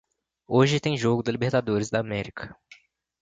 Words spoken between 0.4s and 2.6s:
Hoje tem jogo da Libertadores da América.